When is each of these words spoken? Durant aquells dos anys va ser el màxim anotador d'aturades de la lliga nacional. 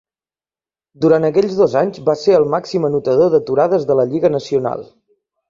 Durant 1.03 1.27
aquells 1.29 1.53
dos 1.59 1.75
anys 1.81 1.99
va 2.07 2.15
ser 2.23 2.33
el 2.39 2.47
màxim 2.55 2.89
anotador 2.91 3.31
d'aturades 3.35 3.87
de 3.93 4.01
la 4.01 4.09
lliga 4.15 4.35
nacional. 4.39 4.85